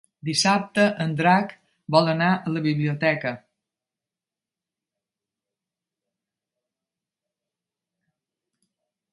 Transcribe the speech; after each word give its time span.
Dissabte 0.27 0.83
en 1.03 1.11
Drac 1.17 1.51
vol 1.95 2.09
anar 2.13 2.29
a 2.37 2.53
la 2.53 2.63
biblioteca. 2.67 3.33